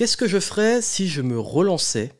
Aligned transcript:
Qu'est-ce 0.00 0.16
que 0.16 0.26
je 0.26 0.40
ferais 0.40 0.80
si 0.80 1.08
je 1.08 1.20
me 1.20 1.38
relançais 1.38 2.18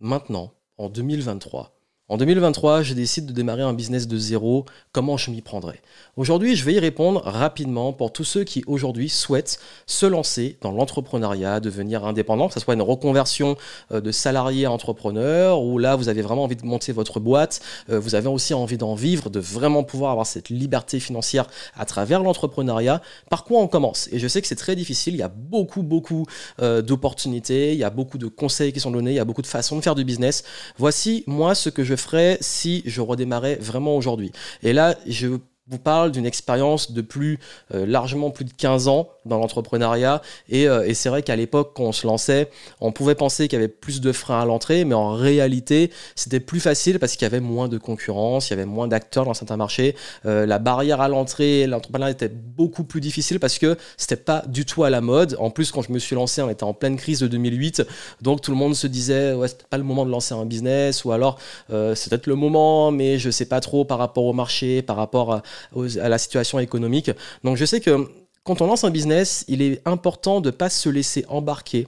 maintenant, 0.00 0.52
en 0.78 0.88
2023 0.88 1.77
en 2.10 2.16
2023, 2.16 2.80
je 2.80 2.94
décide 2.94 3.26
de 3.26 3.32
démarrer 3.32 3.60
un 3.60 3.74
business 3.74 4.08
de 4.08 4.16
zéro. 4.16 4.64
Comment 4.92 5.18
je 5.18 5.30
m'y 5.30 5.42
prendrai 5.42 5.82
Aujourd'hui, 6.16 6.56
je 6.56 6.64
vais 6.64 6.72
y 6.72 6.78
répondre 6.78 7.20
rapidement 7.22 7.92
pour 7.92 8.14
tous 8.14 8.24
ceux 8.24 8.44
qui 8.44 8.64
aujourd'hui 8.66 9.10
souhaitent 9.10 9.60
se 9.84 10.06
lancer 10.06 10.56
dans 10.62 10.72
l'entrepreneuriat, 10.72 11.60
devenir 11.60 12.06
indépendant, 12.06 12.48
que 12.48 12.54
ce 12.54 12.60
soit 12.60 12.72
une 12.72 12.82
reconversion 12.82 13.58
euh, 13.92 14.00
de 14.00 14.10
salarié 14.10 14.64
à 14.64 14.72
entrepreneur, 14.72 15.60
ou 15.60 15.76
là, 15.76 15.96
vous 15.96 16.08
avez 16.08 16.22
vraiment 16.22 16.44
envie 16.44 16.56
de 16.56 16.64
monter 16.64 16.92
votre 16.92 17.20
boîte, 17.20 17.60
euh, 17.90 18.00
vous 18.00 18.14
avez 18.14 18.28
aussi 18.28 18.54
envie 18.54 18.78
d'en 18.78 18.94
vivre, 18.94 19.28
de 19.28 19.38
vraiment 19.38 19.84
pouvoir 19.84 20.12
avoir 20.12 20.26
cette 20.26 20.48
liberté 20.48 21.00
financière 21.00 21.46
à 21.76 21.84
travers 21.84 22.22
l'entrepreneuriat. 22.22 23.02
Par 23.28 23.44
quoi 23.44 23.60
on 23.60 23.68
commence? 23.68 24.08
Et 24.12 24.18
je 24.18 24.28
sais 24.28 24.40
que 24.40 24.48
c'est 24.48 24.56
très 24.56 24.76
difficile, 24.76 25.12
il 25.12 25.18
y 25.18 25.22
a 25.22 25.28
beaucoup, 25.28 25.82
beaucoup 25.82 26.24
euh, 26.62 26.80
d'opportunités, 26.80 27.74
il 27.74 27.78
y 27.78 27.84
a 27.84 27.90
beaucoup 27.90 28.16
de 28.16 28.28
conseils 28.28 28.72
qui 28.72 28.80
sont 28.80 28.92
donnés, 28.92 29.10
il 29.10 29.16
y 29.16 29.20
a 29.20 29.26
beaucoup 29.26 29.42
de 29.42 29.46
façons 29.46 29.76
de 29.76 29.82
faire 29.82 29.94
du 29.94 30.04
business. 30.06 30.42
Voici, 30.78 31.22
moi, 31.26 31.54
ce 31.54 31.68
que 31.68 31.84
je 31.84 31.97
ferais 31.98 32.38
si 32.40 32.82
je 32.86 33.00
redémarrais 33.00 33.56
vraiment 33.56 33.96
aujourd'hui. 33.96 34.32
Et 34.62 34.72
là, 34.72 34.96
je 35.06 35.38
vous 35.68 35.78
parle 35.78 36.12
d'une 36.12 36.26
expérience 36.26 36.92
de 36.92 37.02
plus 37.02 37.38
euh, 37.74 37.84
largement 37.86 38.30
plus 38.30 38.44
de 38.44 38.52
15 38.52 38.88
ans 38.88 39.08
dans 39.28 39.38
l'entrepreneuriat. 39.38 40.22
Euh, 40.52 40.82
et, 40.84 40.94
c'est 40.94 41.08
vrai 41.08 41.22
qu'à 41.22 41.36
l'époque 41.36 41.72
quand 41.74 41.84
on 41.84 41.92
se 41.92 42.06
lançait 42.06 42.50
on 42.80 42.92
pouvait 42.92 43.14
penser 43.14 43.48
qu'il 43.48 43.58
y 43.58 43.62
avait 43.62 43.68
plus 43.68 44.00
de 44.00 44.12
freins 44.12 44.40
à 44.40 44.44
l'entrée 44.44 44.84
mais 44.84 44.94
en 44.94 45.12
réalité 45.12 45.90
c'était 46.16 46.40
plus 46.40 46.60
facile 46.60 46.98
parce 46.98 47.12
qu'il 47.12 47.22
y 47.22 47.26
avait 47.26 47.40
moins 47.40 47.68
de 47.68 47.78
concurrence 47.78 48.48
il 48.48 48.50
y 48.50 48.54
avait 48.54 48.64
moins 48.64 48.88
d'acteurs 48.88 49.24
dans 49.24 49.34
certains 49.34 49.56
marchés. 49.56 49.94
Euh, 50.26 50.46
la 50.46 50.58
barrière 50.58 51.00
à 51.00 51.08
l'entrée 51.08 51.66
l'entrepreneuriat 51.66 52.12
était 52.12 52.28
beaucoup 52.28 52.84
plus 52.84 53.00
difficile 53.00 53.38
parce 53.38 53.58
que 53.58 53.76
c'était 53.96 54.16
pas 54.16 54.42
du 54.48 54.64
tout 54.64 54.84
à 54.84 54.90
la 54.90 55.00
mode. 55.00 55.36
En 55.38 55.50
plus 55.50 55.70
quand 55.70 55.82
je 55.82 55.92
me 55.92 55.98
suis 55.98 56.16
lancé 56.16 56.42
on 56.42 56.50
était 56.50 56.64
en 56.64 56.74
pleine 56.74 56.96
crise 56.96 57.20
de 57.20 57.28
2008 57.28 57.82
donc 58.22 58.40
tout 58.40 58.50
le 58.50 58.56
monde 58.56 58.74
se 58.74 58.86
disait 58.86 59.34
ouais 59.34 59.48
c'était 59.48 59.66
pas 59.70 59.78
le 59.78 59.84
moment 59.84 60.04
de 60.04 60.10
lancer 60.10 60.34
un 60.34 60.46
business 60.46 61.04
ou 61.04 61.12
alors 61.12 61.38
c'est 61.68 62.10
peut-être 62.10 62.26
le 62.26 62.34
moment 62.34 62.90
mais 62.90 63.18
je 63.18 63.30
sais 63.30 63.46
pas 63.46 63.60
trop 63.60 63.84
par 63.84 63.98
rapport 63.98 64.24
au 64.24 64.32
marché 64.32 64.82
par 64.82 64.96
rapport 64.96 65.42
à 65.74 66.08
la 66.08 66.18
situation 66.18 66.58
économique. 66.58 67.10
Donc 67.44 67.56
je 67.56 67.64
sais 67.64 67.80
que 67.80 68.08
quand 68.48 68.62
on 68.62 68.66
lance 68.66 68.84
un 68.84 68.90
business, 68.90 69.44
il 69.46 69.60
est 69.60 69.86
important 69.86 70.40
de 70.40 70.48
ne 70.48 70.56
pas 70.56 70.70
se 70.70 70.88
laisser 70.88 71.26
embarquer 71.28 71.86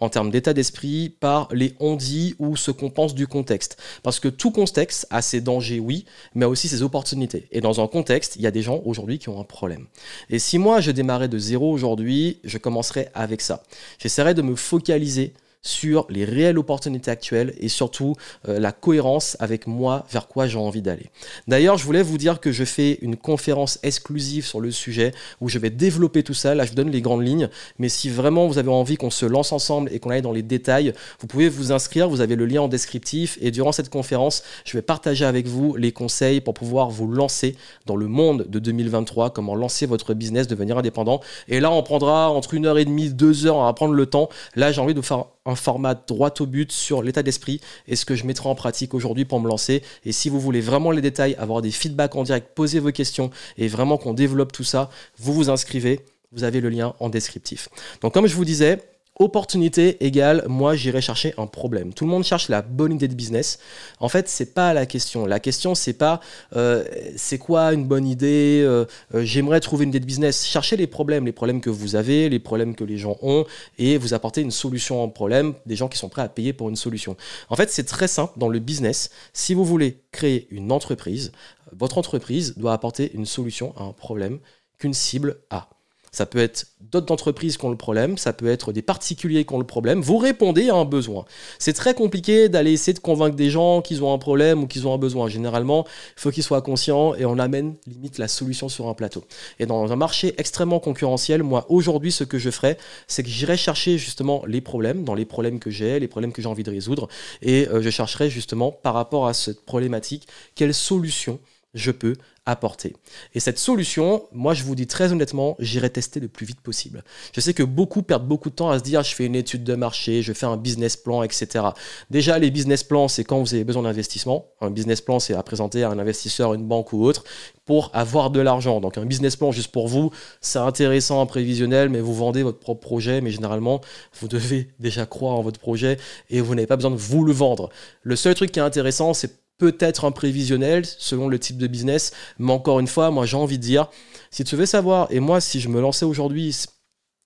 en 0.00 0.10
termes 0.10 0.30
d'état 0.30 0.52
d'esprit 0.52 1.08
par 1.08 1.48
les 1.50 1.74
on-dit 1.80 2.34
ou 2.38 2.56
ce 2.56 2.70
qu'on 2.70 2.90
pense 2.90 3.14
du 3.14 3.26
contexte. 3.26 3.78
Parce 4.02 4.20
que 4.20 4.28
tout 4.28 4.50
contexte 4.50 5.06
a 5.08 5.22
ses 5.22 5.40
dangers, 5.40 5.80
oui, 5.80 6.04
mais 6.34 6.44
aussi 6.44 6.68
ses 6.68 6.82
opportunités. 6.82 7.48
Et 7.52 7.62
dans 7.62 7.80
un 7.80 7.86
contexte, 7.86 8.36
il 8.36 8.42
y 8.42 8.46
a 8.46 8.50
des 8.50 8.60
gens 8.60 8.82
aujourd'hui 8.84 9.18
qui 9.18 9.30
ont 9.30 9.40
un 9.40 9.44
problème. 9.44 9.86
Et 10.28 10.38
si 10.38 10.58
moi 10.58 10.82
je 10.82 10.90
démarrais 10.90 11.28
de 11.28 11.38
zéro 11.38 11.72
aujourd'hui, 11.72 12.38
je 12.44 12.58
commencerais 12.58 13.10
avec 13.14 13.40
ça. 13.40 13.62
J'essaierais 13.98 14.34
de 14.34 14.42
me 14.42 14.56
focaliser 14.56 15.32
sur 15.64 16.06
les 16.10 16.24
réelles 16.24 16.58
opportunités 16.58 17.10
actuelles 17.10 17.54
et 17.58 17.68
surtout 17.68 18.14
euh, 18.48 18.60
la 18.60 18.70
cohérence 18.70 19.36
avec 19.40 19.66
moi 19.66 20.06
vers 20.10 20.28
quoi 20.28 20.46
j'ai 20.46 20.58
envie 20.58 20.82
d'aller. 20.82 21.10
D'ailleurs, 21.48 21.78
je 21.78 21.84
voulais 21.84 22.02
vous 22.02 22.18
dire 22.18 22.38
que 22.38 22.52
je 22.52 22.64
fais 22.64 22.98
une 23.02 23.16
conférence 23.16 23.78
exclusive 23.82 24.46
sur 24.46 24.60
le 24.60 24.70
sujet 24.70 25.12
où 25.40 25.48
je 25.48 25.58
vais 25.58 25.70
développer 25.70 26.22
tout 26.22 26.34
ça. 26.34 26.54
Là, 26.54 26.64
je 26.64 26.70
vous 26.70 26.76
donne 26.76 26.90
les 26.90 27.00
grandes 27.00 27.26
lignes, 27.26 27.48
mais 27.78 27.88
si 27.88 28.10
vraiment 28.10 28.46
vous 28.46 28.58
avez 28.58 28.70
envie 28.70 28.96
qu'on 28.96 29.10
se 29.10 29.26
lance 29.26 29.52
ensemble 29.52 29.90
et 29.92 29.98
qu'on 29.98 30.10
aille 30.10 30.22
dans 30.22 30.32
les 30.32 30.42
détails, 30.42 30.92
vous 31.18 31.26
pouvez 31.26 31.48
vous 31.48 31.72
inscrire, 31.72 32.08
vous 32.08 32.20
avez 32.20 32.36
le 32.36 32.46
lien 32.46 32.62
en 32.62 32.68
descriptif 32.68 33.38
et 33.40 33.50
durant 33.50 33.72
cette 33.72 33.88
conférence, 33.88 34.42
je 34.64 34.76
vais 34.76 34.82
partager 34.82 35.24
avec 35.24 35.46
vous 35.46 35.74
les 35.76 35.92
conseils 35.92 36.40
pour 36.40 36.54
pouvoir 36.54 36.90
vous 36.90 37.06
lancer 37.06 37.56
dans 37.86 37.96
le 37.96 38.06
monde 38.06 38.46
de 38.48 38.58
2023, 38.58 39.30
comment 39.30 39.54
lancer 39.54 39.86
votre 39.86 40.14
business, 40.14 40.46
devenir 40.46 40.78
indépendant. 40.78 41.20
Et 41.48 41.60
là, 41.60 41.70
on 41.70 41.82
prendra 41.82 42.30
entre 42.30 42.54
une 42.54 42.66
heure 42.66 42.78
et 42.78 42.84
demie, 42.84 43.10
deux 43.10 43.46
heures 43.46 43.64
à 43.64 43.74
prendre 43.74 43.94
le 43.94 44.06
temps. 44.06 44.28
Là, 44.56 44.72
j'ai 44.72 44.80
envie 44.80 44.94
de 44.94 44.98
vous 44.98 45.06
faire 45.06 45.24
un 45.46 45.54
format 45.54 45.94
droit 45.94 46.32
au 46.40 46.46
but 46.46 46.72
sur 46.72 47.02
l'état 47.02 47.22
d'esprit 47.22 47.60
et 47.86 47.96
ce 47.96 48.04
que 48.04 48.14
je 48.14 48.24
mettrai 48.24 48.48
en 48.48 48.54
pratique 48.54 48.94
aujourd'hui 48.94 49.24
pour 49.24 49.40
me 49.40 49.48
lancer. 49.48 49.82
Et 50.04 50.12
si 50.12 50.28
vous 50.28 50.40
voulez 50.40 50.60
vraiment 50.60 50.90
les 50.90 51.02
détails, 51.02 51.34
avoir 51.36 51.62
des 51.62 51.70
feedbacks 51.70 52.16
en 52.16 52.22
direct, 52.22 52.54
poser 52.54 52.78
vos 52.78 52.92
questions 52.92 53.30
et 53.58 53.68
vraiment 53.68 53.98
qu'on 53.98 54.14
développe 54.14 54.52
tout 54.52 54.64
ça, 54.64 54.90
vous 55.18 55.32
vous 55.32 55.50
inscrivez. 55.50 56.00
Vous 56.32 56.42
avez 56.42 56.60
le 56.60 56.68
lien 56.68 56.94
en 56.98 57.10
descriptif. 57.10 57.68
Donc 58.00 58.12
comme 58.12 58.26
je 58.26 58.34
vous 58.34 58.44
disais, 58.44 58.80
Opportunité 59.20 60.04
égale, 60.04 60.44
moi 60.48 60.74
j'irai 60.74 61.00
chercher 61.00 61.34
un 61.38 61.46
problème. 61.46 61.94
Tout 61.94 62.04
le 62.04 62.10
monde 62.10 62.24
cherche 62.24 62.48
la 62.48 62.62
bonne 62.62 62.92
idée 62.92 63.06
de 63.06 63.14
business. 63.14 63.60
En 64.00 64.08
fait, 64.08 64.28
c'est 64.28 64.54
pas 64.54 64.74
la 64.74 64.86
question. 64.86 65.24
La 65.24 65.38
question, 65.38 65.76
c'est 65.76 65.92
pas 65.92 66.18
euh, 66.56 66.84
c'est 67.16 67.38
quoi 67.38 67.72
une 67.74 67.84
bonne 67.84 68.08
idée. 68.08 68.60
Euh, 68.64 68.86
euh, 69.14 69.22
j'aimerais 69.22 69.60
trouver 69.60 69.84
une 69.84 69.90
idée 69.90 70.00
de 70.00 70.04
business. 70.04 70.44
Cherchez 70.44 70.76
les 70.76 70.88
problèmes, 70.88 71.26
les 71.26 71.32
problèmes 71.32 71.60
que 71.60 71.70
vous 71.70 71.94
avez, 71.94 72.28
les 72.28 72.40
problèmes 72.40 72.74
que 72.74 72.82
les 72.82 72.98
gens 72.98 73.16
ont, 73.22 73.44
et 73.78 73.98
vous 73.98 74.14
apportez 74.14 74.40
une 74.40 74.50
solution 74.50 75.04
au 75.04 75.08
problème. 75.08 75.54
Des 75.64 75.76
gens 75.76 75.86
qui 75.86 75.96
sont 75.96 76.08
prêts 76.08 76.22
à 76.22 76.28
payer 76.28 76.52
pour 76.52 76.68
une 76.68 76.74
solution. 76.74 77.16
En 77.50 77.54
fait, 77.54 77.70
c'est 77.70 77.84
très 77.84 78.08
simple 78.08 78.32
dans 78.36 78.48
le 78.48 78.58
business. 78.58 79.10
Si 79.32 79.54
vous 79.54 79.64
voulez 79.64 80.00
créer 80.10 80.48
une 80.50 80.72
entreprise, 80.72 81.30
votre 81.70 81.98
entreprise 81.98 82.54
doit 82.56 82.72
apporter 82.72 83.12
une 83.14 83.26
solution 83.26 83.74
à 83.76 83.84
un 83.84 83.92
problème 83.92 84.40
qu'une 84.76 84.92
cible 84.92 85.36
a. 85.50 85.68
Ça 86.14 86.26
peut 86.26 86.38
être 86.38 86.66
d'autres 86.80 87.12
entreprises 87.12 87.56
qui 87.56 87.64
ont 87.64 87.70
le 87.70 87.76
problème, 87.76 88.16
ça 88.18 88.32
peut 88.32 88.46
être 88.46 88.72
des 88.72 88.82
particuliers 88.82 89.44
qui 89.44 89.52
ont 89.52 89.58
le 89.58 89.66
problème. 89.66 90.00
Vous 90.00 90.16
répondez 90.16 90.70
à 90.70 90.76
un 90.76 90.84
besoin. 90.84 91.24
C'est 91.58 91.72
très 91.72 91.92
compliqué 91.92 92.48
d'aller 92.48 92.70
essayer 92.70 92.92
de 92.92 93.00
convaincre 93.00 93.34
des 93.34 93.50
gens 93.50 93.82
qu'ils 93.82 94.04
ont 94.04 94.14
un 94.14 94.18
problème 94.18 94.62
ou 94.62 94.68
qu'ils 94.68 94.86
ont 94.86 94.94
un 94.94 94.98
besoin. 94.98 95.28
Généralement, 95.28 95.84
il 96.16 96.20
faut 96.20 96.30
qu'ils 96.30 96.44
soient 96.44 96.62
conscients 96.62 97.16
et 97.16 97.24
on 97.24 97.40
amène 97.40 97.74
limite 97.88 98.18
la 98.18 98.28
solution 98.28 98.68
sur 98.68 98.86
un 98.86 98.94
plateau. 98.94 99.24
Et 99.58 99.66
dans 99.66 99.92
un 99.92 99.96
marché 99.96 100.34
extrêmement 100.38 100.78
concurrentiel, 100.78 101.42
moi 101.42 101.66
aujourd'hui, 101.68 102.12
ce 102.12 102.22
que 102.22 102.38
je 102.38 102.50
ferais, 102.50 102.78
c'est 103.08 103.24
que 103.24 103.28
j'irai 103.28 103.56
chercher 103.56 103.98
justement 103.98 104.44
les 104.46 104.60
problèmes, 104.60 105.02
dans 105.02 105.14
les 105.14 105.24
problèmes 105.24 105.58
que 105.58 105.70
j'ai, 105.70 105.98
les 105.98 106.06
problèmes 106.06 106.32
que 106.32 106.42
j'ai 106.42 106.48
envie 106.48 106.62
de 106.62 106.70
résoudre, 106.70 107.08
et 107.42 107.66
euh, 107.66 107.82
je 107.82 107.90
chercherai 107.90 108.30
justement 108.30 108.70
par 108.70 108.94
rapport 108.94 109.26
à 109.26 109.34
cette 109.34 109.64
problématique, 109.64 110.28
quelle 110.54 110.74
solution 110.74 111.40
je 111.74 111.90
peux 111.90 112.14
apporter. 112.46 112.94
Et 113.34 113.40
cette 113.40 113.58
solution, 113.58 114.26
moi 114.32 114.52
je 114.54 114.64
vous 114.64 114.74
dis 114.74 114.86
très 114.86 115.12
honnêtement, 115.12 115.56
j'irai 115.58 115.88
tester 115.90 116.20
le 116.20 116.28
plus 116.28 116.44
vite 116.44 116.60
possible. 116.60 117.02
Je 117.34 117.40
sais 117.40 117.54
que 117.54 117.62
beaucoup 117.62 118.02
perdent 118.02 118.28
beaucoup 118.28 118.50
de 118.50 118.54
temps 118.54 118.70
à 118.70 118.78
se 118.78 118.84
dire 118.84 119.02
je 119.02 119.14
fais 119.14 119.24
une 119.24 119.34
étude 119.34 119.64
de 119.64 119.74
marché, 119.74 120.22
je 120.22 120.32
fais 120.32 120.46
un 120.46 120.56
business 120.56 120.96
plan, 120.96 121.22
etc. 121.22 121.64
Déjà 122.10 122.38
les 122.38 122.50
business 122.50 122.84
plans, 122.84 123.08
c'est 123.08 123.24
quand 123.24 123.40
vous 123.40 123.54
avez 123.54 123.64
besoin 123.64 123.82
d'investissement. 123.82 124.46
Un 124.60 124.70
business 124.70 125.00
plan, 125.00 125.18
c'est 125.18 125.34
à 125.34 125.42
présenter 125.42 125.84
à 125.84 125.90
un 125.90 125.98
investisseur, 125.98 126.52
une 126.54 126.66
banque 126.66 126.92
ou 126.92 127.02
autre, 127.04 127.24
pour 127.64 127.90
avoir 127.94 128.30
de 128.30 128.40
l'argent. 128.40 128.80
Donc 128.80 128.98
un 128.98 129.06
business 129.06 129.36
plan 129.36 129.50
juste 129.50 129.72
pour 129.72 129.88
vous, 129.88 130.10
c'est 130.42 130.58
intéressant, 130.58 131.24
prévisionnel, 131.24 131.88
mais 131.88 132.00
vous 132.00 132.14
vendez 132.14 132.42
votre 132.42 132.58
propre 132.58 132.80
projet, 132.80 133.22
mais 133.22 133.30
généralement, 133.30 133.80
vous 134.20 134.28
devez 134.28 134.68
déjà 134.78 135.06
croire 135.06 135.34
en 135.34 135.42
votre 135.42 135.60
projet 135.60 135.96
et 136.28 136.42
vous 136.42 136.54
n'avez 136.54 136.66
pas 136.66 136.76
besoin 136.76 136.90
de 136.90 136.96
vous 136.96 137.24
le 137.24 137.32
vendre. 137.32 137.70
Le 138.02 138.16
seul 138.16 138.34
truc 138.34 138.52
qui 138.52 138.58
est 138.58 138.62
intéressant, 138.62 139.14
c'est 139.14 139.43
peut-être 139.58 140.04
un 140.04 140.12
prévisionnel 140.12 140.84
selon 140.84 141.28
le 141.28 141.38
type 141.38 141.58
de 141.58 141.66
business. 141.66 142.12
Mais 142.38 142.52
encore 142.52 142.80
une 142.80 142.88
fois, 142.88 143.10
moi 143.10 143.26
j'ai 143.26 143.36
envie 143.36 143.58
de 143.58 143.62
dire, 143.62 143.88
si 144.30 144.44
tu 144.44 144.56
veux 144.56 144.66
savoir, 144.66 145.08
et 145.10 145.20
moi 145.20 145.40
si 145.40 145.60
je 145.60 145.68
me 145.68 145.80
lançais 145.80 146.04
aujourd'hui, 146.04 146.54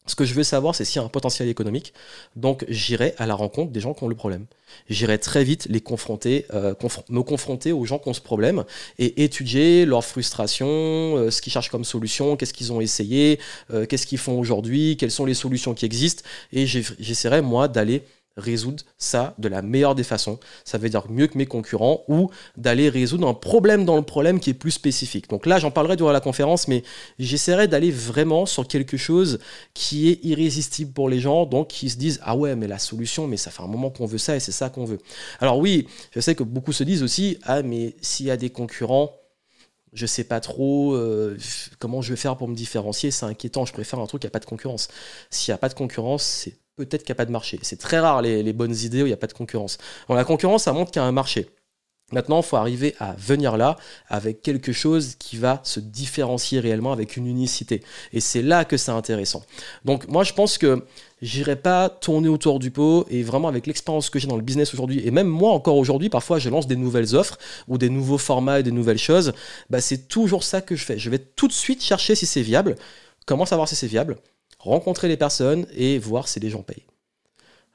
ce 0.08 0.14
que 0.14 0.24
je 0.24 0.34
veux 0.34 0.42
savoir, 0.42 0.74
c'est 0.74 0.84
s'il 0.84 1.00
y 1.00 1.02
a 1.02 1.06
un 1.06 1.10
potentiel 1.10 1.48
économique. 1.48 1.92
Donc 2.34 2.64
j'irai 2.68 3.14
à 3.18 3.26
la 3.26 3.34
rencontre 3.34 3.72
des 3.72 3.80
gens 3.80 3.94
qui 3.94 4.04
ont 4.04 4.08
le 4.08 4.14
problème. 4.14 4.46
J'irai 4.88 5.18
très 5.18 5.44
vite 5.44 5.66
les 5.70 5.80
confronter, 5.80 6.46
euh, 6.54 6.74
me 7.10 7.22
confronter 7.22 7.72
aux 7.72 7.84
gens 7.84 7.98
qui 7.98 8.08
ont 8.08 8.14
ce 8.14 8.20
problème 8.20 8.64
et 8.98 9.22
étudier 9.24 9.86
leur 9.86 10.04
frustration, 10.04 10.66
euh, 10.68 11.30
ce 11.30 11.42
qu'ils 11.42 11.52
cherchent 11.52 11.70
comme 11.70 11.84
solution, 11.84 12.36
qu'est-ce 12.36 12.54
qu'ils 12.54 12.72
ont 12.72 12.80
essayé, 12.80 13.38
euh, 13.70 13.86
qu'est-ce 13.86 14.06
qu'ils 14.06 14.18
font 14.18 14.38
aujourd'hui, 14.38 14.96
quelles 14.96 15.10
sont 15.10 15.26
les 15.26 15.34
solutions 15.34 15.74
qui 15.74 15.84
existent. 15.84 16.22
Et 16.52 16.66
j'essaierai 16.66 17.42
moi 17.42 17.68
d'aller 17.68 18.02
résoudre 18.38 18.82
ça 18.96 19.34
de 19.38 19.48
la 19.48 19.60
meilleure 19.60 19.94
des 19.94 20.04
façons. 20.04 20.38
Ça 20.64 20.78
veut 20.78 20.88
dire 20.88 21.10
mieux 21.10 21.26
que 21.26 21.36
mes 21.36 21.46
concurrents 21.46 22.04
ou 22.08 22.30
d'aller 22.56 22.88
résoudre 22.88 23.26
un 23.28 23.34
problème 23.34 23.84
dans 23.84 23.96
le 23.96 24.02
problème 24.02 24.40
qui 24.40 24.50
est 24.50 24.54
plus 24.54 24.70
spécifique. 24.70 25.28
Donc 25.28 25.44
là, 25.44 25.58
j'en 25.58 25.70
parlerai 25.70 25.96
durant 25.96 26.12
la 26.12 26.20
conférence, 26.20 26.68
mais 26.68 26.82
j'essaierai 27.18 27.68
d'aller 27.68 27.90
vraiment 27.90 28.46
sur 28.46 28.66
quelque 28.66 28.96
chose 28.96 29.40
qui 29.74 30.08
est 30.08 30.24
irrésistible 30.24 30.92
pour 30.92 31.08
les 31.08 31.20
gens, 31.20 31.44
donc 31.44 31.68
qui 31.68 31.90
se 31.90 31.96
disent 31.96 32.20
ah 32.22 32.36
ouais, 32.36 32.56
mais 32.56 32.68
la 32.68 32.78
solution, 32.78 33.26
mais 33.26 33.36
ça 33.36 33.50
fait 33.50 33.62
un 33.62 33.66
moment 33.66 33.90
qu'on 33.90 34.06
veut 34.06 34.18
ça 34.18 34.36
et 34.36 34.40
c'est 34.40 34.52
ça 34.52 34.70
qu'on 34.70 34.84
veut. 34.84 34.98
Alors 35.40 35.58
oui, 35.58 35.86
je 36.12 36.20
sais 36.20 36.34
que 36.34 36.42
beaucoup 36.42 36.72
se 36.72 36.84
disent 36.84 37.02
aussi 37.02 37.38
ah 37.42 37.62
mais 37.62 37.96
s'il 38.00 38.26
y 38.26 38.30
a 38.30 38.36
des 38.36 38.50
concurrents 38.50 39.12
je 39.92 40.06
sais 40.06 40.24
pas 40.24 40.40
trop 40.40 40.94
euh, 40.94 41.36
comment 41.78 42.02
je 42.02 42.10
vais 42.10 42.16
faire 42.16 42.36
pour 42.36 42.48
me 42.48 42.54
différencier, 42.54 43.10
c'est 43.10 43.26
inquiétant, 43.26 43.64
je 43.64 43.72
préfère 43.72 43.98
un 43.98 44.06
truc 44.06 44.22
qui 44.22 44.26
n'a 44.26 44.30
pas 44.30 44.38
de 44.38 44.44
concurrence. 44.44 44.88
S'il 45.30 45.52
n'y 45.52 45.54
a 45.54 45.58
pas 45.58 45.68
de 45.68 45.74
concurrence, 45.74 46.22
c'est 46.22 46.56
peut-être 46.84 47.04
qu'il 47.04 47.12
n'y 47.12 47.16
a 47.16 47.22
pas 47.22 47.26
de 47.26 47.32
marché. 47.32 47.58
C'est 47.62 47.78
très 47.78 47.98
rare 47.98 48.22
les, 48.22 48.52
bonnes 48.52 48.74
idées 48.74 49.02
où 49.02 49.06
il 49.06 49.10
n'y 49.10 49.14
a 49.14 49.18
pas 49.18 49.26
de 49.26 49.32
concurrence. 49.32 49.78
la 50.08 50.24
concurrence, 50.24 50.64
ça 50.64 50.72
montre 50.72 50.90
qu'il 50.90 51.00
y 51.00 51.04
a 51.04 51.08
un 51.08 51.12
marché. 51.12 51.48
Maintenant, 52.10 52.40
il 52.40 52.42
faut 52.42 52.56
arriver 52.56 52.94
à 53.00 53.12
venir 53.12 53.58
là 53.58 53.76
avec 54.08 54.40
quelque 54.40 54.72
chose 54.72 55.14
qui 55.18 55.36
va 55.36 55.60
se 55.62 55.78
différencier 55.78 56.58
réellement 56.58 56.90
avec 56.90 57.18
une 57.18 57.26
unicité. 57.26 57.82
Et 58.14 58.20
c'est 58.20 58.40
là 58.40 58.64
que 58.64 58.78
c'est 58.78 58.92
intéressant. 58.92 59.42
Donc 59.84 60.08
moi, 60.08 60.24
je 60.24 60.32
pense 60.32 60.56
que 60.56 60.86
j'irai 61.20 61.56
pas 61.56 61.90
tourner 61.90 62.28
autour 62.28 62.60
du 62.60 62.70
pot 62.70 63.04
et 63.10 63.22
vraiment 63.22 63.48
avec 63.48 63.66
l'expérience 63.66 64.08
que 64.08 64.18
j'ai 64.18 64.26
dans 64.26 64.36
le 64.36 64.42
business 64.42 64.72
aujourd'hui 64.72 65.06
et 65.06 65.10
même 65.10 65.26
moi 65.26 65.52
encore 65.52 65.76
aujourd'hui, 65.76 66.08
parfois 66.08 66.38
je 66.38 66.48
lance 66.48 66.66
des 66.66 66.76
nouvelles 66.76 67.14
offres 67.14 67.36
ou 67.66 67.76
des 67.76 67.90
nouveaux 67.90 68.16
formats 68.16 68.60
et 68.60 68.62
des 68.62 68.72
nouvelles 68.72 68.96
choses. 68.98 69.34
Bah, 69.68 69.82
c'est 69.82 70.08
toujours 70.08 70.44
ça 70.44 70.62
que 70.62 70.76
je 70.76 70.86
fais. 70.86 70.98
Je 70.98 71.10
vais 71.10 71.18
tout 71.18 71.46
de 71.46 71.52
suite 71.52 71.82
chercher 71.82 72.14
si 72.14 72.24
c'est 72.24 72.42
viable. 72.42 72.76
Comment 73.26 73.44
savoir 73.44 73.68
si 73.68 73.76
c'est 73.76 73.86
viable? 73.86 74.16
Rencontrer 74.58 75.08
les 75.08 75.16
personnes 75.16 75.66
et 75.72 75.98
voir 75.98 76.28
si 76.28 76.40
les 76.40 76.50
gens 76.50 76.62
payent. 76.62 76.86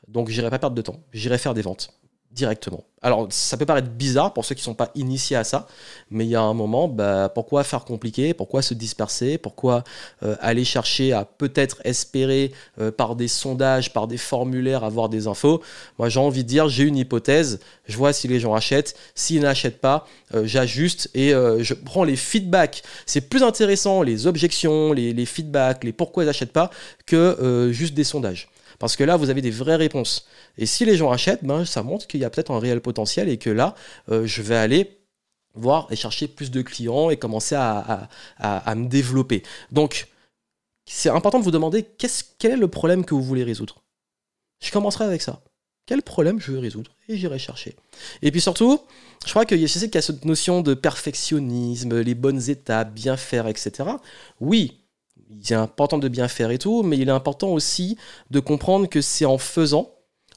Donc 0.07 0.30
j'irai 0.30 0.50
pas 0.50 0.59
perdre 0.59 0.75
de 0.75 0.81
temps, 0.81 1.03
j'irai 1.13 1.38
faire 1.38 1.53
des 1.53 1.62
ventes 1.62 2.03
directement. 2.33 2.83
Alors, 3.03 3.27
ça 3.31 3.57
peut 3.57 3.65
paraître 3.65 3.89
bizarre 3.89 4.33
pour 4.33 4.45
ceux 4.45 4.56
qui 4.56 4.62
ne 4.62 4.65
sont 4.65 4.74
pas 4.74 4.89
initiés 4.95 5.35
à 5.35 5.44
ça, 5.44 5.68
mais 6.09 6.25
il 6.25 6.30
y 6.30 6.35
a 6.35 6.41
un 6.41 6.53
moment, 6.53 6.88
bah, 6.88 7.30
pourquoi 7.33 7.65
faire 7.65 7.83
compliqué? 7.83 8.33
Pourquoi 8.33 8.62
se 8.62 8.74
disperser? 8.74 9.38
Pourquoi 9.38 9.83
euh, 10.24 10.38
aller 10.39 10.63
chercher 10.63 11.12
à 11.12 11.25
peut-être 11.25 11.81
espérer 11.83 12.53
euh, 12.80 12.91
par 12.91 13.18
des 13.18 13.27
sondages, 13.27 13.91
par 13.91 14.07
des 14.07 14.18
formulaires, 14.18 14.85
avoir 14.85 15.09
des 15.09 15.27
infos? 15.27 15.62
Moi, 16.00 16.07
j'ai 16.07 16.21
envie 16.21 16.44
de 16.44 16.47
dire, 16.47 16.69
j'ai 16.69 16.83
une 16.83 16.95
hypothèse, 16.95 17.59
je 17.88 17.97
vois 17.97 18.13
si 18.13 18.30
les 18.30 18.39
gens 18.39 18.53
achètent. 18.53 18.95
S'ils 19.15 19.41
n'achètent 19.41 19.81
pas, 19.81 20.07
euh, 20.33 20.45
j'ajuste 20.45 21.09
et 21.13 21.31
je 21.31 21.74
prends 21.74 22.06
les 22.06 22.15
feedbacks. 22.15 22.83
C'est 23.06 23.30
plus 23.30 23.44
intéressant, 23.44 24.01
les 24.01 24.27
objections, 24.27 24.94
les, 24.94 25.13
les 25.13 25.25
feedbacks, 25.25 25.83
les 25.83 25.91
pourquoi 25.91 26.24
ils 26.24 26.27
n'achètent 26.27 26.53
pas, 26.53 26.71
que 27.06 27.69
juste 27.74 27.94
des 27.94 28.06
sondages. 28.06 28.47
Parce 28.80 28.96
que 28.96 29.04
là, 29.04 29.18
vous 29.18 29.30
avez 29.30 29.42
des 29.42 29.52
vraies 29.52 29.75
réponses. 29.75 30.28
Et 30.58 30.66
si 30.66 30.86
les 30.86 30.98
gens 30.98 31.12
achètent, 31.12 31.44
ben, 31.44 31.66
ça 31.66 31.84
montre 31.84 32.08
qu'il 32.08 32.20
y 32.20 32.25
a 32.25 32.30
peut-être 32.30 32.52
un 32.52 32.60
réel 32.60 32.81
potentiel 32.81 33.30
et 33.30 33.38
que 33.38 33.50
là, 33.50 33.75
euh, 34.10 34.25
je 34.25 34.42
vais 34.42 34.56
aller 34.56 35.00
voir 35.56 35.88
et 35.92 35.96
chercher 35.96 36.28
plus 36.28 36.52
de 36.52 36.62
clients 36.62 37.10
et 37.10 37.18
commencer 37.18 37.56
à, 37.56 38.10
me 38.75 38.88
développer. 38.88 39.44
Donc, 39.72 40.08
c'est 40.86 41.10
important 41.10 41.40
de 41.40 41.44
vous 41.44 41.52
demander 41.52 41.86
quel 42.38 42.52
est 42.52 42.58
le 42.58 42.68
problème 42.68 43.06
que 43.06 43.14
vous 43.14 43.24
voulez 43.24 43.44
résoudre? 43.44 43.84
Je 44.64 44.72
commencerai 44.72 45.06
avec 45.06 45.22
ça. 45.22 45.42
Quel 45.86 46.02
problème 46.02 46.40
je 46.40 46.52
veux 46.52 46.60
résoudre? 46.60 46.96
Et 47.10 47.18
j'irai 47.18 47.40
chercher. 47.40 47.76
Et 48.22 48.31
puis 48.31 48.40
surtout, 48.40 48.80
je 49.26 49.30
crois 49.30 49.46
que 49.46 49.58
je 49.58 49.68
sais 49.68 49.88
qu'il 49.88 49.96
y 49.96 49.98
a 49.98 50.02
cette 50.02 50.24
notion 50.24 50.62
de 50.62 50.74
perfectionnisme, 50.74 52.00
les 52.00 52.16
bonnes 52.16 52.50
étapes, 52.50 52.94
bien 52.94 53.18
faire, 53.18 53.48
etc. 53.48 53.90
Oui, 54.40 54.82
c'est 55.41 55.56
important 55.56 55.97
de 55.97 56.07
bien 56.07 56.27
faire 56.27 56.51
et 56.51 56.57
tout, 56.57 56.83
mais 56.83 56.97
il 56.97 57.09
est 57.09 57.12
important 57.12 57.50
aussi 57.50 57.97
de 58.31 58.39
comprendre 58.39 58.88
que 58.88 59.01
c'est 59.01 59.25
en 59.25 59.38
faisant 59.38 59.89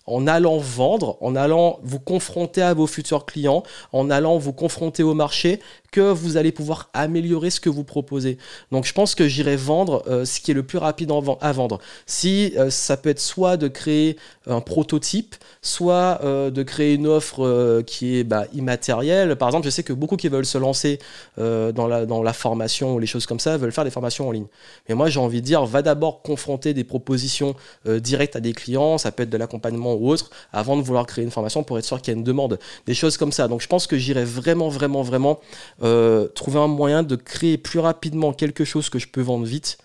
en 0.06 0.26
allant 0.26 0.58
vendre, 0.58 1.18
en 1.20 1.34
allant 1.34 1.80
vous 1.82 1.98
confronter 1.98 2.62
à 2.62 2.74
vos 2.74 2.86
futurs 2.86 3.26
clients, 3.26 3.62
en 3.92 4.08
allant 4.08 4.38
vous 4.38 4.52
confronter 4.52 5.02
au 5.02 5.14
marché, 5.14 5.60
que 5.96 6.12
vous 6.12 6.36
allez 6.36 6.52
pouvoir 6.52 6.90
améliorer 6.92 7.48
ce 7.48 7.58
que 7.58 7.70
vous 7.70 7.82
proposez. 7.82 8.36
Donc 8.70 8.84
je 8.84 8.92
pense 8.92 9.14
que 9.14 9.26
j'irai 9.26 9.56
vendre 9.56 10.04
euh, 10.08 10.26
ce 10.26 10.40
qui 10.40 10.50
est 10.50 10.54
le 10.54 10.62
plus 10.62 10.76
rapide 10.76 11.10
à 11.40 11.52
vendre. 11.52 11.78
Si 12.04 12.52
euh, 12.58 12.68
ça 12.68 12.98
peut 12.98 13.08
être 13.08 13.20
soit 13.20 13.56
de 13.56 13.66
créer 13.66 14.18
un 14.46 14.60
prototype, 14.60 15.36
soit 15.62 16.20
euh, 16.22 16.50
de 16.50 16.62
créer 16.62 16.92
une 16.92 17.06
offre 17.06 17.82
qui 17.86 18.18
est 18.18 18.24
bah, 18.24 18.44
immatérielle. 18.52 19.36
Par 19.36 19.48
exemple, 19.48 19.64
je 19.64 19.70
sais 19.70 19.82
que 19.82 19.94
beaucoup 19.94 20.18
qui 20.18 20.28
veulent 20.28 20.44
se 20.44 20.58
lancer 20.58 20.98
dans, 21.38 21.86
la, 21.88 22.04
dans 22.04 22.22
la 22.22 22.32
formation 22.34 22.94
ou 22.94 22.98
les 22.98 23.06
choses 23.06 23.24
comme 23.24 23.40
ça 23.40 23.56
veulent 23.56 23.72
faire 23.72 23.84
des 23.84 23.90
formations 23.90 24.28
en 24.28 24.32
ligne. 24.32 24.46
Mais 24.88 24.94
moi 24.94 25.08
j'ai 25.08 25.20
envie 25.20 25.40
de 25.40 25.46
dire, 25.46 25.64
va 25.64 25.80
d'abord 25.80 26.20
confronter 26.20 26.74
des 26.74 26.84
propositions 26.84 27.54
directes 27.86 28.36
à 28.36 28.40
des 28.40 28.52
clients, 28.52 28.98
ça 28.98 29.12
peut 29.12 29.22
être 29.22 29.30
de 29.30 29.36
l'accompagnement 29.38 29.94
ou 29.94 30.10
autre, 30.10 30.30
avant 30.52 30.76
de 30.76 30.82
vouloir 30.82 31.06
créer 31.06 31.24
une 31.24 31.30
formation 31.30 31.62
pour 31.62 31.78
être 31.78 31.84
sûr 31.84 32.02
qu'il 32.02 32.12
y 32.12 32.16
a 32.16 32.18
une 32.18 32.24
demande. 32.24 32.58
Des 32.86 32.94
choses 32.94 33.16
comme 33.16 33.32
ça. 33.32 33.48
Donc 33.48 33.62
je 33.62 33.68
pense 33.68 33.86
que 33.86 33.96
j'irai 33.96 34.24
vraiment, 34.24 34.68
vraiment, 34.68 35.02
vraiment 35.02 35.40
euh, 35.86 36.28
trouver 36.28 36.58
un 36.58 36.66
moyen 36.66 37.02
de 37.02 37.16
créer 37.16 37.58
plus 37.58 37.78
rapidement 37.78 38.32
quelque 38.32 38.64
chose 38.64 38.90
que 38.90 38.98
je 38.98 39.08
peux 39.08 39.20
vendre 39.20 39.46
vite 39.46 39.78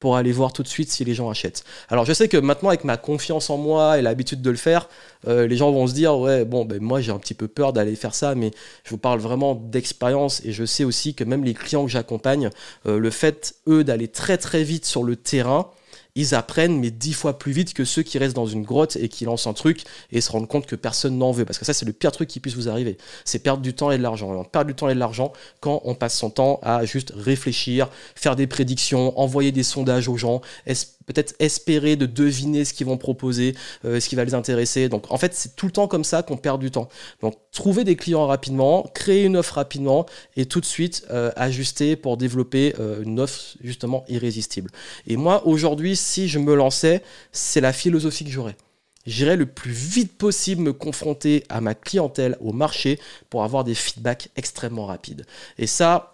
pour 0.00 0.16
aller 0.16 0.32
voir 0.32 0.52
tout 0.52 0.64
de 0.64 0.68
suite 0.68 0.90
si 0.90 1.04
les 1.04 1.14
gens 1.14 1.30
achètent. 1.30 1.62
Alors 1.88 2.04
je 2.04 2.12
sais 2.12 2.26
que 2.26 2.36
maintenant 2.36 2.70
avec 2.70 2.82
ma 2.82 2.96
confiance 2.96 3.50
en 3.50 3.56
moi 3.56 3.98
et 3.98 4.02
l'habitude 4.02 4.42
de 4.42 4.50
le 4.50 4.56
faire, 4.56 4.88
euh, 5.28 5.46
les 5.46 5.56
gens 5.56 5.70
vont 5.70 5.86
se 5.86 5.94
dire 5.94 6.18
ouais 6.18 6.44
bon 6.44 6.64
ben 6.64 6.82
moi 6.82 7.00
j'ai 7.00 7.12
un 7.12 7.18
petit 7.18 7.34
peu 7.34 7.46
peur 7.46 7.72
d'aller 7.72 7.94
faire 7.94 8.14
ça, 8.14 8.34
mais 8.34 8.50
je 8.82 8.90
vous 8.90 8.98
parle 8.98 9.20
vraiment 9.20 9.54
d'expérience 9.54 10.44
et 10.44 10.50
je 10.50 10.64
sais 10.64 10.82
aussi 10.82 11.14
que 11.14 11.22
même 11.22 11.44
les 11.44 11.54
clients 11.54 11.84
que 11.84 11.90
j'accompagne, 11.90 12.50
euh, 12.86 12.98
le 12.98 13.10
fait 13.10 13.54
eux 13.68 13.84
d'aller 13.84 14.08
très 14.08 14.38
très 14.38 14.64
vite 14.64 14.86
sur 14.86 15.04
le 15.04 15.14
terrain, 15.14 15.70
ils 16.14 16.34
apprennent, 16.34 16.78
mais 16.78 16.90
dix 16.90 17.14
fois 17.14 17.38
plus 17.38 17.52
vite 17.52 17.74
que 17.74 17.84
ceux 17.84 18.02
qui 18.02 18.18
restent 18.18 18.36
dans 18.36 18.46
une 18.46 18.62
grotte 18.62 18.96
et 18.96 19.08
qui 19.08 19.24
lancent 19.24 19.46
un 19.46 19.54
truc 19.54 19.84
et 20.10 20.20
se 20.20 20.30
rendent 20.30 20.48
compte 20.48 20.66
que 20.66 20.76
personne 20.76 21.16
n'en 21.16 21.32
veut. 21.32 21.44
Parce 21.44 21.58
que 21.58 21.64
ça, 21.64 21.72
c'est 21.72 21.86
le 21.86 21.92
pire 21.92 22.12
truc 22.12 22.28
qui 22.28 22.40
puisse 22.40 22.54
vous 22.54 22.68
arriver. 22.68 22.98
C'est 23.24 23.38
perdre 23.38 23.62
du 23.62 23.74
temps 23.74 23.90
et 23.90 23.98
de 23.98 24.02
l'argent. 24.02 24.30
On 24.30 24.44
perd 24.44 24.66
du 24.66 24.74
temps 24.74 24.88
et 24.88 24.94
de 24.94 24.98
l'argent 24.98 25.32
quand 25.60 25.80
on 25.84 25.94
passe 25.94 26.16
son 26.16 26.30
temps 26.30 26.60
à 26.62 26.84
juste 26.84 27.12
réfléchir, 27.16 27.88
faire 28.14 28.36
des 28.36 28.46
prédictions, 28.46 29.18
envoyer 29.18 29.52
des 29.52 29.62
sondages 29.62 30.08
aux 30.08 30.16
gens, 30.16 30.42
peut-être 31.02 31.34
espérer 31.38 31.96
de 31.96 32.06
deviner 32.06 32.64
ce 32.64 32.72
qu'ils 32.74 32.86
vont 32.86 32.96
proposer, 32.96 33.54
euh, 33.84 34.00
ce 34.00 34.08
qui 34.08 34.14
va 34.14 34.24
les 34.24 34.34
intéresser. 34.34 34.88
Donc 34.88 35.10
en 35.10 35.16
fait, 35.16 35.34
c'est 35.34 35.56
tout 35.56 35.66
le 35.66 35.72
temps 35.72 35.88
comme 35.88 36.04
ça 36.04 36.22
qu'on 36.22 36.36
perd 36.36 36.60
du 36.60 36.70
temps. 36.70 36.88
Donc 37.20 37.34
trouver 37.50 37.84
des 37.84 37.96
clients 37.96 38.26
rapidement, 38.26 38.88
créer 38.94 39.24
une 39.24 39.36
offre 39.36 39.54
rapidement 39.54 40.06
et 40.36 40.46
tout 40.46 40.60
de 40.60 40.66
suite 40.66 41.04
euh, 41.10 41.30
ajuster 41.36 41.96
pour 41.96 42.16
développer 42.16 42.74
euh, 42.78 43.02
une 43.02 43.20
offre 43.20 43.56
justement 43.62 44.04
irrésistible. 44.08 44.70
Et 45.06 45.16
moi, 45.16 45.46
aujourd'hui, 45.46 45.96
si 46.02 46.28
je 46.28 46.38
me 46.38 46.54
lançais, 46.54 47.02
c'est 47.32 47.60
la 47.60 47.72
philosophie 47.72 48.24
que 48.24 48.30
j'aurais. 48.30 48.56
J'irais 49.06 49.36
le 49.36 49.46
plus 49.46 49.72
vite 49.72 50.16
possible 50.16 50.62
me 50.62 50.72
confronter 50.72 51.44
à 51.48 51.60
ma 51.60 51.74
clientèle, 51.74 52.36
au 52.40 52.52
marché, 52.52 53.00
pour 53.30 53.42
avoir 53.42 53.64
des 53.64 53.74
feedbacks 53.74 54.28
extrêmement 54.36 54.86
rapides. 54.86 55.26
Et 55.58 55.66
ça, 55.66 56.11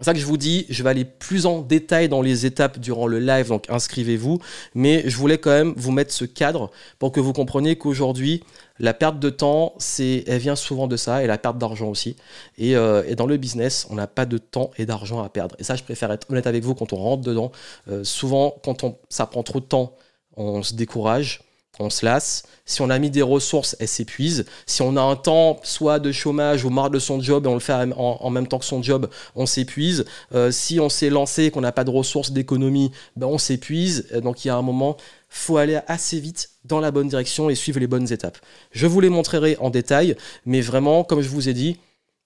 c'est 0.00 0.06
ça 0.06 0.14
que 0.14 0.18
je 0.18 0.24
vous 0.24 0.38
dis, 0.38 0.64
je 0.70 0.82
vais 0.82 0.88
aller 0.88 1.04
plus 1.04 1.44
en 1.44 1.60
détail 1.60 2.08
dans 2.08 2.22
les 2.22 2.46
étapes 2.46 2.78
durant 2.78 3.06
le 3.06 3.18
live, 3.18 3.48
donc 3.48 3.68
inscrivez-vous. 3.68 4.38
Mais 4.74 5.02
je 5.06 5.16
voulais 5.16 5.36
quand 5.36 5.50
même 5.50 5.74
vous 5.76 5.92
mettre 5.92 6.12
ce 6.12 6.24
cadre 6.24 6.70
pour 6.98 7.12
que 7.12 7.20
vous 7.20 7.34
compreniez 7.34 7.76
qu'aujourd'hui, 7.76 8.42
la 8.78 8.94
perte 8.94 9.18
de 9.18 9.28
temps, 9.28 9.74
c'est, 9.76 10.24
elle 10.26 10.38
vient 10.38 10.56
souvent 10.56 10.86
de 10.86 10.96
ça, 10.96 11.22
et 11.22 11.26
la 11.26 11.36
perte 11.36 11.58
d'argent 11.58 11.88
aussi. 11.88 12.16
Et, 12.56 12.76
euh, 12.76 13.14
dans 13.14 13.26
le 13.26 13.36
business, 13.36 13.86
on 13.90 13.94
n'a 13.94 14.06
pas 14.06 14.24
de 14.24 14.38
temps 14.38 14.70
et 14.78 14.86
d'argent 14.86 15.22
à 15.22 15.28
perdre. 15.28 15.54
Et 15.58 15.64
ça, 15.64 15.76
je 15.76 15.82
préfère 15.82 16.10
être 16.12 16.30
honnête 16.30 16.46
avec 16.46 16.64
vous 16.64 16.74
quand 16.74 16.94
on 16.94 16.96
rentre 16.96 17.22
dedans. 17.22 17.52
Euh, 17.90 18.02
souvent, 18.02 18.54
quand 18.64 18.84
on, 18.84 18.96
ça 19.10 19.26
prend 19.26 19.42
trop 19.42 19.60
de 19.60 19.66
temps, 19.66 19.94
on 20.36 20.62
se 20.62 20.72
décourage 20.72 21.42
on 21.78 21.90
se 21.90 22.04
lasse. 22.04 22.44
Si 22.66 22.82
on 22.82 22.90
a 22.90 22.98
mis 22.98 23.10
des 23.10 23.22
ressources, 23.22 23.76
elles 23.80 23.88
s'épuisent. 23.88 24.44
Si 24.66 24.82
on 24.82 24.96
a 24.96 25.00
un 25.00 25.16
temps 25.16 25.58
soit 25.62 25.98
de 25.98 26.12
chômage 26.12 26.64
ou 26.64 26.70
marre 26.70 26.90
de 26.90 26.98
son 26.98 27.20
job 27.20 27.46
et 27.46 27.48
on 27.48 27.54
le 27.54 27.60
fait 27.60 27.72
en, 27.72 28.30
même 28.30 28.46
temps 28.46 28.58
que 28.58 28.64
son 28.64 28.82
job, 28.82 29.08
on 29.34 29.46
s'épuise. 29.46 30.04
Euh, 30.34 30.50
si 30.50 30.78
on 30.80 30.88
s'est 30.88 31.10
lancé 31.10 31.44
et 31.44 31.50
qu'on 31.50 31.60
n'a 31.60 31.72
pas 31.72 31.84
de 31.84 31.90
ressources 31.90 32.32
d'économie, 32.32 32.90
ben 33.16 33.26
on 33.26 33.38
s'épuise. 33.38 34.08
Donc 34.22 34.44
il 34.44 34.48
y 34.48 34.50
a 34.50 34.56
un 34.56 34.62
moment, 34.62 34.96
faut 35.28 35.56
aller 35.56 35.80
assez 35.86 36.20
vite 36.20 36.50
dans 36.64 36.80
la 36.80 36.90
bonne 36.90 37.08
direction 37.08 37.50
et 37.50 37.54
suivre 37.54 37.80
les 37.80 37.86
bonnes 37.86 38.12
étapes. 38.12 38.38
Je 38.72 38.86
vous 38.86 39.00
les 39.00 39.08
montrerai 39.08 39.56
en 39.60 39.70
détail, 39.70 40.16
mais 40.46 40.60
vraiment, 40.60 41.04
comme 41.04 41.22
je 41.22 41.28
vous 41.28 41.48
ai 41.48 41.54
dit, 41.54 41.78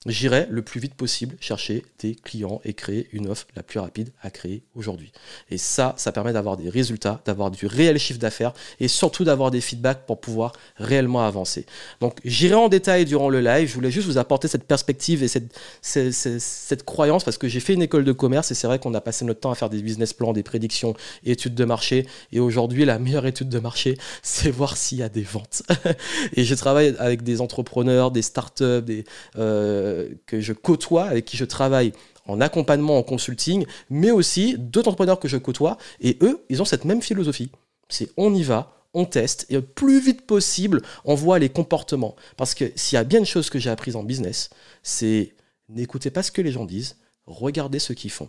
j'irai 0.07 0.47
le 0.51 0.63
plus 0.63 0.81
vite 0.81 0.95
possible 0.95 1.37
chercher 1.41 1.85
des 2.01 2.15
clients 2.15 2.61
et 2.65 2.75
créer 2.75 3.09
une 3.13 3.29
offre 3.29 3.47
la 3.57 3.63
plus 3.63 3.79
rapide 3.79 4.11
à 4.23 4.31
créer 4.31 4.63
aujourd'hui. 4.75 5.13
Et 5.51 5.59
ça, 5.59 5.95
ça 5.97 6.13
permet 6.13 6.33
d'avoir 6.33 6.57
des 6.57 6.69
résultats, 6.69 7.21
d'avoir 7.25 7.51
du 7.51 7.67
réel 7.67 7.99
chiffre 7.99 8.19
d'affaires 8.19 8.53
et 8.81 8.89
surtout 8.89 9.25
d'avoir 9.25 9.51
des 9.51 9.61
feedbacks 9.61 10.05
pour 10.07 10.21
pouvoir 10.21 10.53
réellement 10.77 11.25
avancer. 11.25 11.67
Donc 12.01 12.19
j'irai 12.25 12.55
en 12.55 12.69
détail 12.69 13.05
durant 13.05 13.29
le 13.29 13.41
live, 13.41 13.69
je 13.69 13.75
voulais 13.75 13.91
juste 13.91 14.07
vous 14.07 14.19
apporter 14.19 14.49
cette 14.49 14.65
perspective 14.65 15.23
et 15.23 15.29
cette, 15.29 15.55
cette, 15.83 16.85
croyance 16.85 17.25
parce 17.25 17.39
que 17.39 17.49
j'ai 17.49 17.61
fait 17.61 17.73
une 17.73 17.83
école 17.83 18.05
de 18.05 18.13
commerce 18.13 18.51
et 18.51 18.55
c'est 18.55 18.67
vrai 18.67 18.79
qu'on 18.79 18.95
a 18.95 19.01
passé 19.01 19.25
notre 19.25 19.41
temps 19.41 19.51
à 19.51 19.55
faire 19.55 19.71
des 19.71 19.81
business 19.81 20.13
plans, 20.13 20.33
des 20.33 20.43
prédictions, 20.43 20.95
études 21.25 21.55
de 21.55 21.65
marché 21.65 22.07
et 22.33 22.41
aujourd'hui 22.41 22.85
la 22.85 22.99
meilleure 22.99 23.27
étude 23.27 23.49
de 23.49 23.59
marché, 23.59 23.97
c'est 24.23 24.51
voir 24.51 24.77
s'il 24.77 24.99
y 24.99 25.03
a 25.03 25.09
des 25.09 25.23
ventes. 25.23 25.63
et 26.35 26.45
je 26.45 26.55
travaille 26.55 26.95
avec 26.99 27.23
des 27.23 27.41
entrepreneurs, 27.41 28.11
des 28.11 28.23
startups, 28.23 28.83
des... 28.83 29.05
Euh, 29.37 29.94
que 30.27 30.41
je 30.41 30.53
côtoie, 30.53 31.05
avec 31.05 31.25
qui 31.25 31.37
je 31.37 31.45
travaille 31.45 31.93
en 32.27 32.41
accompagnement, 32.41 32.99
en 32.99 33.03
consulting, 33.03 33.67
mais 33.91 34.11
aussi 34.11 34.57
d'autres 34.59 34.89
entrepreneurs 34.89 35.21
que 35.21 35.29
je 35.29 35.37
côtoie, 35.37 35.77
et 36.01 36.17
eux, 36.23 36.45
ils 36.49 36.63
ont 36.63 36.65
cette 36.65 36.85
même 36.85 37.03
philosophie. 37.03 37.51
C'est 37.89 38.11
on 38.17 38.35
y 38.35 38.43
va, 38.43 38.75
on 38.95 39.05
teste, 39.05 39.47
et 39.51 39.55
le 39.55 39.63
plus 39.63 40.01
vite 40.01 40.23
possible, 40.27 40.81
on 41.05 41.15
voit 41.15 41.39
les 41.39 41.49
comportements. 41.49 42.17
Parce 42.37 42.55
que 42.55 42.73
s'il 42.77 42.97
y 42.97 42.99
a 42.99 43.05
bien 43.05 43.19
une 43.19 43.27
chose 43.27 43.51
que 43.51 43.59
j'ai 43.59 43.71
apprise 43.71 43.97
en 43.97 44.05
business, 44.05 44.51
c'est 44.83 45.35
n'écoutez 45.69 46.11
pas 46.11 46.23
ce 46.23 46.33
que 46.33 46.43
les 46.43 46.53
gens 46.53 46.65
disent, 46.65 46.97
regardez 47.27 47.79
ce 47.79 47.93
qu'ils 47.93 48.11
font. 48.11 48.29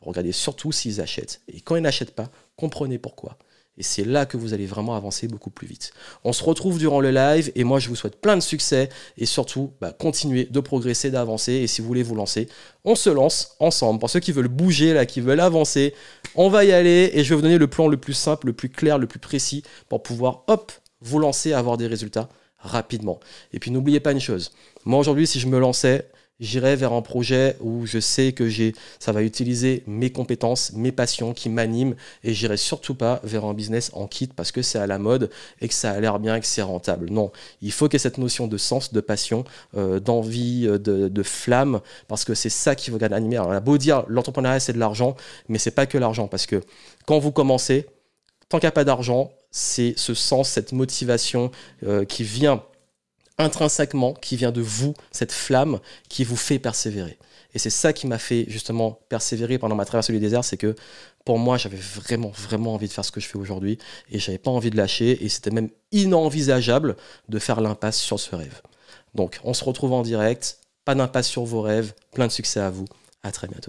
Regardez 0.00 0.32
surtout 0.32 0.72
s'ils 0.72 1.00
achètent. 1.00 1.40
Et 1.48 1.60
quand 1.60 1.76
ils 1.76 1.82
n'achètent 1.82 2.14
pas, 2.14 2.30
comprenez 2.56 2.98
pourquoi. 2.98 3.38
Et 3.78 3.82
c'est 3.82 4.04
là 4.04 4.24
que 4.24 4.36
vous 4.36 4.54
allez 4.54 4.66
vraiment 4.66 4.94
avancer 4.94 5.28
beaucoup 5.28 5.50
plus 5.50 5.66
vite. 5.66 5.92
On 6.24 6.32
se 6.32 6.42
retrouve 6.42 6.78
durant 6.78 7.00
le 7.00 7.10
live 7.10 7.52
et 7.54 7.64
moi 7.64 7.78
je 7.78 7.88
vous 7.88 7.96
souhaite 7.96 8.20
plein 8.20 8.36
de 8.36 8.42
succès 8.42 8.88
et 9.18 9.26
surtout 9.26 9.72
bah, 9.80 9.92
continuer 9.92 10.44
de 10.44 10.60
progresser, 10.60 11.10
d'avancer. 11.10 11.52
Et 11.52 11.66
si 11.66 11.82
vous 11.82 11.86
voulez 11.86 12.02
vous 12.02 12.14
lancer, 12.14 12.48
on 12.84 12.94
se 12.94 13.10
lance 13.10 13.56
ensemble. 13.60 14.00
Pour 14.00 14.08
ceux 14.08 14.20
qui 14.20 14.32
veulent 14.32 14.48
bouger, 14.48 14.94
là, 14.94 15.04
qui 15.04 15.20
veulent 15.20 15.40
avancer, 15.40 15.94
on 16.34 16.48
va 16.48 16.64
y 16.64 16.72
aller 16.72 17.10
et 17.12 17.22
je 17.22 17.30
vais 17.30 17.36
vous 17.36 17.42
donner 17.42 17.58
le 17.58 17.66
plan 17.66 17.88
le 17.88 17.96
plus 17.96 18.14
simple, 18.14 18.46
le 18.46 18.52
plus 18.52 18.70
clair, 18.70 18.98
le 18.98 19.06
plus 19.06 19.20
précis 19.20 19.62
pour 19.88 20.02
pouvoir, 20.02 20.44
hop, 20.46 20.72
vous 21.02 21.18
lancer, 21.18 21.52
avoir 21.52 21.76
des 21.76 21.86
résultats 21.86 22.28
rapidement. 22.58 23.20
Et 23.52 23.58
puis 23.58 23.70
n'oubliez 23.70 24.00
pas 24.00 24.12
une 24.12 24.20
chose, 24.20 24.52
moi 24.84 24.98
aujourd'hui 24.98 25.26
si 25.26 25.38
je 25.38 25.46
me 25.46 25.58
lançais, 25.58 26.08
j'irai 26.40 26.76
vers 26.76 26.92
un 26.92 27.02
projet 27.02 27.56
où 27.60 27.86
je 27.86 27.98
sais 27.98 28.32
que 28.32 28.48
j'ai, 28.48 28.74
ça 28.98 29.12
va 29.12 29.22
utiliser 29.22 29.82
mes 29.86 30.10
compétences, 30.10 30.72
mes 30.74 30.92
passions 30.92 31.32
qui 31.32 31.48
m'animent 31.48 31.94
et 32.24 32.34
j'irai 32.34 32.56
surtout 32.56 32.94
pas 32.94 33.20
vers 33.24 33.44
un 33.44 33.54
business 33.54 33.90
en 33.94 34.06
kit 34.06 34.28
parce 34.28 34.52
que 34.52 34.62
c'est 34.62 34.78
à 34.78 34.86
la 34.86 34.98
mode 34.98 35.30
et 35.60 35.68
que 35.68 35.74
ça 35.74 35.92
a 35.92 36.00
l'air 36.00 36.18
bien, 36.18 36.38
que 36.40 36.46
c'est 36.46 36.62
rentable. 36.62 37.10
Non, 37.10 37.32
il 37.62 37.72
faut 37.72 37.88
qu'il 37.88 37.94
y 37.94 37.96
ait 37.96 38.00
cette 38.00 38.18
notion 38.18 38.46
de 38.46 38.56
sens, 38.56 38.92
de 38.92 39.00
passion, 39.00 39.44
euh, 39.76 40.00
d'envie, 40.00 40.66
euh, 40.66 40.78
de, 40.78 41.22
flamme 41.22 41.80
parce 42.08 42.24
que 42.24 42.34
c'est 42.34 42.50
ça 42.50 42.74
qui 42.74 42.90
va 42.90 43.06
animer. 43.14 43.36
Alors, 43.36 43.48
on 43.48 43.52
a 43.52 43.60
beau 43.60 43.78
dire 43.78 44.04
l'entrepreneuriat 44.08 44.60
c'est 44.60 44.72
de 44.72 44.78
l'argent, 44.78 45.16
mais 45.48 45.58
c'est 45.58 45.70
pas 45.70 45.86
que 45.86 45.98
l'argent 45.98 46.28
parce 46.28 46.46
que 46.46 46.60
quand 47.06 47.18
vous 47.18 47.32
commencez, 47.32 47.86
tant 48.48 48.58
qu'il 48.58 48.66
n'y 48.66 48.68
a 48.68 48.72
pas 48.72 48.84
d'argent, 48.84 49.32
c'est 49.50 49.94
ce 49.96 50.14
sens, 50.14 50.50
cette 50.50 50.72
motivation 50.72 51.50
euh, 51.84 52.04
qui 52.04 52.22
vient 52.22 52.62
intrinsèquement, 53.38 54.14
qui 54.14 54.36
vient 54.36 54.52
de 54.52 54.60
vous, 54.60 54.94
cette 55.12 55.32
flamme 55.32 55.80
qui 56.08 56.24
vous 56.24 56.36
fait 56.36 56.58
persévérer. 56.58 57.18
Et 57.54 57.58
c'est 57.58 57.70
ça 57.70 57.92
qui 57.92 58.06
m'a 58.06 58.18
fait 58.18 58.44
justement 58.48 58.98
persévérer 59.08 59.58
pendant 59.58 59.76
ma 59.76 59.84
traversée 59.84 60.12
du 60.12 60.20
désert, 60.20 60.44
c'est 60.44 60.56
que 60.58 60.74
pour 61.24 61.38
moi, 61.38 61.56
j'avais 61.56 61.78
vraiment, 61.78 62.30
vraiment 62.30 62.74
envie 62.74 62.86
de 62.86 62.92
faire 62.92 63.04
ce 63.04 63.10
que 63.10 63.20
je 63.20 63.26
fais 63.26 63.38
aujourd'hui 63.38 63.78
et 64.10 64.18
j'avais 64.18 64.38
pas 64.38 64.50
envie 64.50 64.70
de 64.70 64.76
lâcher 64.76 65.24
et 65.24 65.28
c'était 65.28 65.50
même 65.50 65.70
inenvisageable 65.90 66.96
de 67.28 67.38
faire 67.38 67.60
l'impasse 67.60 67.98
sur 67.98 68.20
ce 68.20 68.34
rêve. 68.34 68.60
Donc, 69.14 69.40
on 69.42 69.54
se 69.54 69.64
retrouve 69.64 69.92
en 69.92 70.02
direct, 70.02 70.58
pas 70.84 70.94
d'impasse 70.94 71.28
sur 71.28 71.44
vos 71.44 71.62
rêves, 71.62 71.94
plein 72.12 72.26
de 72.26 72.32
succès 72.32 72.60
à 72.60 72.70
vous, 72.70 72.84
à 73.22 73.32
très 73.32 73.48
bientôt. 73.48 73.64